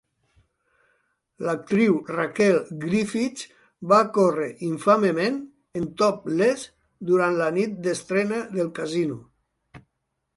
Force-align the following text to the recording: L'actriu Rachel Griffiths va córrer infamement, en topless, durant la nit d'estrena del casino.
L'actriu 1.47 1.97
Rachel 2.13 2.57
Griffiths 2.85 3.43
va 3.91 3.99
córrer 4.15 4.47
infamement, 4.69 5.37
en 5.81 5.85
topless, 6.01 6.65
durant 7.11 7.39
la 7.43 7.51
nit 7.59 7.77
d'estrena 7.85 8.41
del 8.57 8.73
casino. 8.81 9.21